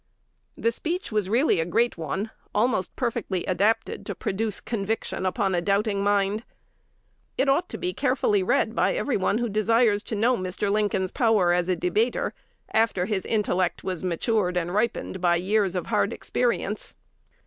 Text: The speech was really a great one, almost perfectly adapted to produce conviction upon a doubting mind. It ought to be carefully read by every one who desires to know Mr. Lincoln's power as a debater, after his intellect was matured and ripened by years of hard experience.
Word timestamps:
The 0.57 0.71
speech 0.71 1.11
was 1.11 1.29
really 1.29 1.59
a 1.59 1.63
great 1.63 1.95
one, 1.95 2.31
almost 2.55 2.95
perfectly 2.95 3.45
adapted 3.45 4.03
to 4.07 4.15
produce 4.15 4.59
conviction 4.59 5.27
upon 5.27 5.53
a 5.53 5.61
doubting 5.61 6.03
mind. 6.03 6.43
It 7.37 7.47
ought 7.47 7.69
to 7.69 7.77
be 7.77 7.93
carefully 7.93 8.41
read 8.41 8.73
by 8.73 8.95
every 8.95 9.15
one 9.15 9.37
who 9.37 9.47
desires 9.47 10.01
to 10.05 10.15
know 10.15 10.35
Mr. 10.35 10.71
Lincoln's 10.71 11.11
power 11.11 11.53
as 11.53 11.69
a 11.69 11.75
debater, 11.75 12.33
after 12.73 13.05
his 13.05 13.27
intellect 13.27 13.83
was 13.83 14.03
matured 14.03 14.57
and 14.57 14.73
ripened 14.73 15.21
by 15.21 15.35
years 15.35 15.75
of 15.75 15.85
hard 15.85 16.13
experience. 16.13 16.95